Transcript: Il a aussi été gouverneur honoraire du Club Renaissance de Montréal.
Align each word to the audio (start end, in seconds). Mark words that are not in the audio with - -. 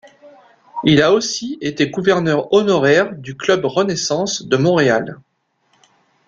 Il 0.83 0.99
a 1.03 1.13
aussi 1.13 1.59
été 1.61 1.91
gouverneur 1.91 2.51
honoraire 2.51 3.13
du 3.15 3.37
Club 3.37 3.65
Renaissance 3.65 4.41
de 4.41 4.57
Montréal. 4.57 5.19